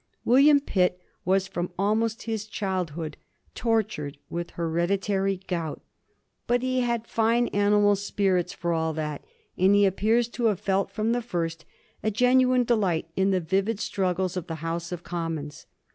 [0.25, 3.17] William Pitt was from almost his childhood
[3.53, 5.79] tortured with hereditary gout,
[6.47, 9.23] but he had fine animal spirits for all that,
[9.59, 11.65] and he appears to have felt from the first
[12.01, 15.67] a genuine delight in the vivid struggles of the House of Commons.